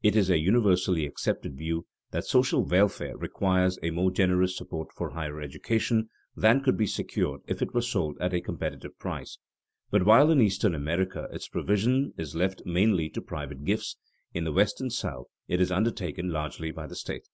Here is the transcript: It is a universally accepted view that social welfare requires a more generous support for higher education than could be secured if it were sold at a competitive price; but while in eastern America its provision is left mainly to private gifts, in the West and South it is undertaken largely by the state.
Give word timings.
It 0.00 0.14
is 0.14 0.30
a 0.30 0.38
universally 0.38 1.04
accepted 1.06 1.56
view 1.56 1.86
that 2.12 2.24
social 2.24 2.64
welfare 2.64 3.16
requires 3.16 3.80
a 3.82 3.90
more 3.90 4.12
generous 4.12 4.56
support 4.56 4.92
for 4.92 5.10
higher 5.10 5.40
education 5.40 6.08
than 6.36 6.62
could 6.62 6.76
be 6.76 6.86
secured 6.86 7.40
if 7.48 7.60
it 7.62 7.74
were 7.74 7.82
sold 7.82 8.16
at 8.20 8.32
a 8.32 8.40
competitive 8.40 8.96
price; 9.00 9.38
but 9.90 10.04
while 10.04 10.30
in 10.30 10.40
eastern 10.40 10.76
America 10.76 11.26
its 11.32 11.48
provision 11.48 12.14
is 12.16 12.36
left 12.36 12.62
mainly 12.64 13.10
to 13.10 13.20
private 13.20 13.64
gifts, 13.64 13.96
in 14.32 14.44
the 14.44 14.52
West 14.52 14.80
and 14.80 14.92
South 14.92 15.26
it 15.48 15.60
is 15.60 15.72
undertaken 15.72 16.28
largely 16.28 16.70
by 16.70 16.86
the 16.86 16.94
state. 16.94 17.26